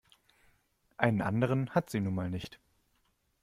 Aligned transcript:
Einen 0.97 1.21
anderen 1.21 1.75
hat 1.75 1.91
sie 1.91 1.99
nun 1.99 2.15
mal 2.15 2.31
nicht. 2.31 2.59